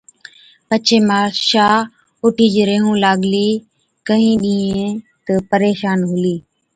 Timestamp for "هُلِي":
6.11-6.35